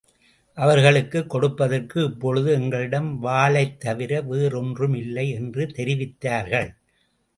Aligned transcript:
அவர்களுக்குக் 0.53 1.29
கொடுப்பதற்கு 1.29 2.03
இப்பொழுது 2.03 2.51
எங்களிடம் 2.51 3.23
வாளைத் 3.23 3.77
தவிர 3.77 4.21
வேறு 4.21 4.57
ஒன்றும் 4.59 4.93
இல்லை 4.93 5.29
என்று 5.29 5.65
தெரிவித்தார்கள். 5.67 6.69